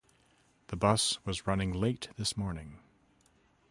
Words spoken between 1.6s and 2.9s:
late this morning.